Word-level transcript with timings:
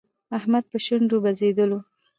احمد 0.37 0.63
په 0.71 0.77
شونډو 0.85 1.17
بزېدلو. 1.23 1.79